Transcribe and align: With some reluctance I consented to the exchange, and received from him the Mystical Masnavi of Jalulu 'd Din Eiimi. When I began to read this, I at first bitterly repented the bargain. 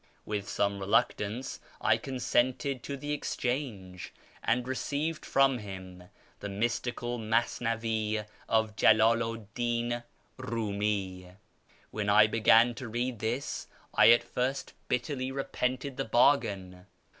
With 0.25 0.49
some 0.49 0.79
reluctance 0.79 1.59
I 1.79 1.97
consented 1.97 2.81
to 2.81 2.97
the 2.97 3.11
exchange, 3.13 4.11
and 4.43 4.67
received 4.67 5.23
from 5.27 5.59
him 5.59 6.05
the 6.39 6.49
Mystical 6.49 7.19
Masnavi 7.19 8.25
of 8.49 8.75
Jalulu 8.75 9.45
'd 9.45 9.53
Din 9.53 10.01
Eiimi. 10.39 11.35
When 11.91 12.09
I 12.09 12.25
began 12.25 12.73
to 12.73 12.87
read 12.89 13.19
this, 13.19 13.67
I 13.93 14.09
at 14.09 14.23
first 14.23 14.73
bitterly 14.87 15.31
repented 15.31 15.97
the 15.97 16.05
bargain. 16.05 16.87